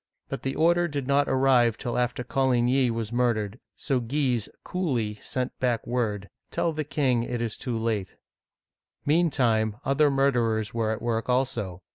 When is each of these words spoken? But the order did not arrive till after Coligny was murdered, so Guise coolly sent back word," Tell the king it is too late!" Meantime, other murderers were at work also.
But 0.29 0.41
the 0.41 0.55
order 0.55 0.87
did 0.87 1.05
not 1.05 1.29
arrive 1.29 1.77
till 1.77 1.95
after 1.95 2.23
Coligny 2.23 2.89
was 2.89 3.13
murdered, 3.13 3.59
so 3.75 3.99
Guise 3.99 4.49
coolly 4.63 5.19
sent 5.21 5.55
back 5.59 5.85
word," 5.85 6.27
Tell 6.49 6.73
the 6.73 6.83
king 6.83 7.21
it 7.21 7.39
is 7.39 7.55
too 7.55 7.77
late!" 7.77 8.15
Meantime, 9.05 9.75
other 9.85 10.09
murderers 10.09 10.73
were 10.73 10.89
at 10.89 11.03
work 11.03 11.29
also. 11.29 11.83